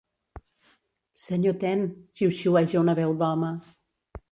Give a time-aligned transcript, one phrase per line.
[1.25, 1.83] Senyor Ten
[2.21, 3.55] —xiuxiueja una veu d'home.